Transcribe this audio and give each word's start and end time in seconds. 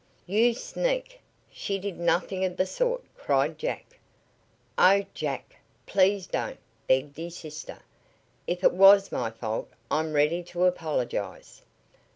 "You 0.25 0.55
sneak! 0.55 1.21
She 1.51 1.77
did 1.77 1.99
nothing 1.99 2.43
of 2.43 2.57
the 2.57 2.65
sort!" 2.65 3.03
cried 3.15 3.59
Jack. 3.59 3.99
"Oh, 4.75 5.05
Jack! 5.13 5.57
Please 5.85 6.25
don't!" 6.25 6.57
begged 6.87 7.17
his 7.17 7.37
sister. 7.37 7.77
"If 8.47 8.63
it 8.63 8.73
was 8.73 9.11
my 9.11 9.29
fault, 9.29 9.69
I'm 9.91 10.13
ready 10.13 10.41
to 10.41 10.63
apologize." 10.63 11.61